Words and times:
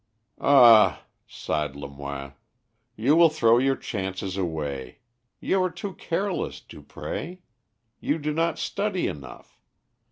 "Ah!" 0.39 1.05
sighed 1.27 1.75
Lemoine, 1.75 2.33
"you 2.95 3.15
will 3.15 3.29
throw 3.29 3.59
your 3.59 3.75
chances 3.75 4.35
away. 4.35 4.97
You 5.39 5.61
are 5.61 5.69
too 5.69 5.93
careless, 5.93 6.59
Dupré; 6.59 7.37
you 7.99 8.17
do 8.17 8.33
not 8.33 8.57
study 8.57 9.05
enough. 9.05 9.59